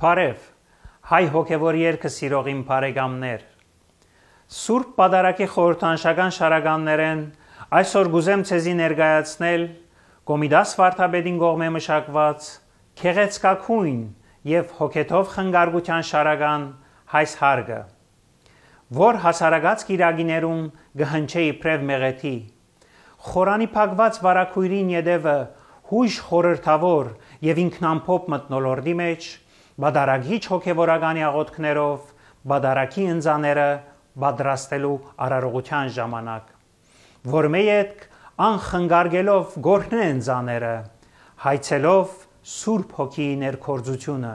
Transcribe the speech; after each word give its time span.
Բարև, 0.00 0.44
հայ 1.10 1.24
հոգևոր 1.32 1.76
երկը 1.76 2.10
սիրող 2.12 2.46
իմ 2.48 2.60
բարեկամներ։ 2.68 3.40
Սուրբ 4.58 4.92
Պատարագի 4.96 5.48
խորհրդանշական 5.54 6.30
շարականներեն 6.36 7.20
այսօր 7.78 8.08
գուզեմ 8.14 8.44
ցեզի 8.50 8.72
ներկայացնել 8.78 9.66
Կոմիդաս 10.30 10.72
վարդապետին 10.78 11.36
կողմէ 11.42 11.68
մշակված 11.74 12.48
քեղեցկակույն 13.02 14.00
եւ 14.52 14.72
հոգեթով 14.78 15.28
խնգարգության 15.34 16.08
շարական 16.12 16.64
հայս 17.12 17.36
հարգը, 17.42 17.82
որ 19.02 19.20
հասարակած 19.26 19.86
գիրագիներում 19.90 20.64
գհնչե 21.04 21.46
իբրև 21.50 21.86
մեղեթի։ 21.92 22.34
Խորանի 23.28 23.68
փակված 23.76 24.24
վարակույրին 24.24 24.96
յետևը 24.96 25.38
հույժ 25.92 26.18
խորհրդավոր 26.30 27.14
եւ 27.50 27.64
ինքնամփոփ 27.68 28.34
մտնոլորտի 28.38 28.98
մեջ 29.04 29.30
բադարագիչ 29.80 30.42
հոգևորականի 30.52 31.22
աղոթքներով 31.26 32.08
բադարակի 32.52 33.04
ընծաները 33.14 33.66
պատրաստելու 34.24 34.96
արարողության 35.26 35.92
ժամանակ, 35.96 36.50
որ 37.34 37.48
մեյետ 37.54 38.02
անխնգարգելով 38.46 39.54
գործնե 39.66 40.08
ընծաները, 40.16 40.72
հայցելով 41.44 42.18
Սուրբ 42.56 42.92
Հոգի 42.98 43.28
ներկորձությունը, 43.44 44.34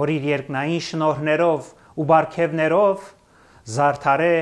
որ 0.00 0.12
իր 0.16 0.28
երկնային 0.32 0.84
շնորհներով 0.88 1.70
ու 1.96 2.06
բարգևներով 2.12 3.08
զարթարե 3.76 4.34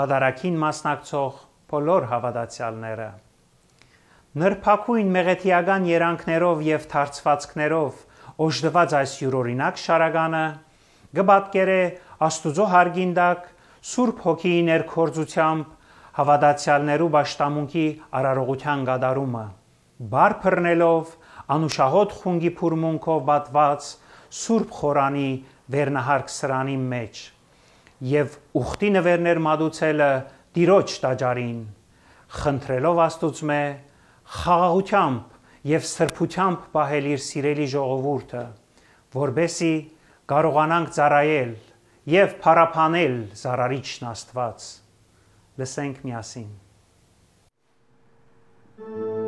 բադարակին 0.00 0.58
մասնակցող 0.66 1.38
բոլոր 1.72 2.10
հավատացյալները 2.10 3.08
նրբակույն 4.36 5.12
մեղեթիական 5.14 5.86
երանքներով 5.88 6.58
եւ 6.66 6.82
թարցվածքներով 6.90 8.00
օժտված 8.44 8.94
այս 9.00 9.12
յուրօրինակ 9.22 9.78
շարականը 9.80 10.44
կպատկերե 11.16 11.78
Աստուծո 12.26 12.66
հարգին 12.72 13.12
տակ 13.16 13.46
Սուրբ 13.90 14.18
Հոգիի 14.26 14.58
ներկորձությամբ 14.66 15.70
հավատացյալներու 16.16 17.08
աշտամունքի 17.20 17.84
արարողության 18.20 18.84
գադարումը 18.90 19.44
բարբռնելով 20.12 21.14
անուշահոտ 21.56 22.14
խունգի 22.20 22.52
փուրմունքով 22.60 23.22
պատված 23.30 23.88
Սուրբ 24.40 24.76
խորանի 24.80 25.28
վերնահարկ 25.76 26.32
սրանի 26.36 26.76
մեջ 26.92 27.22
եւ 28.12 28.36
ուխտի 28.60 28.90
նվերներ 28.96 29.40
մատուցելը 29.46 30.10
Տիրոջ 30.56 30.96
տաճարին 31.06 31.60
խնդրելով 32.40 33.00
Աստուծմե 33.06 33.60
խաղաղությամբ 34.36 35.35
եւ 35.66 35.86
սրբությամբ 35.90 36.66
պահել 36.76 37.08
իր 37.12 37.22
սիրելի 37.26 37.66
ժողովուրդը, 37.74 38.44
որբեսի 39.16 39.72
կարողանանք 40.30 40.94
ծառայել 40.98 41.52
եւ 42.16 42.38
փառապանել 42.44 43.20
Զարարիչն 43.42 44.10
Աստված։ 44.12 44.70
Լսենք 45.58 46.02
միասին։ 46.06 46.50
Thank 48.76 48.98
you 48.98 49.25